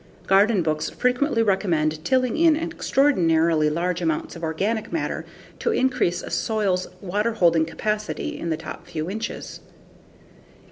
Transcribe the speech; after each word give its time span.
Garden 0.25 0.63
books 0.63 0.89
frequently 0.89 1.43
recommend 1.43 2.03
tilling 2.03 2.35
in 2.35 2.55
extraordinarily 2.57 3.69
large 3.69 4.01
amounts 4.01 4.35
of 4.35 4.41
organic 4.41 4.91
matter 4.91 5.27
to 5.59 5.69
increase 5.69 6.23
a 6.23 6.31
soil's 6.31 6.87
water 7.01 7.33
holding 7.33 7.65
capacity 7.67 8.39
in 8.39 8.49
the 8.49 8.57
top 8.57 8.87
few 8.87 9.11
inches. 9.11 9.59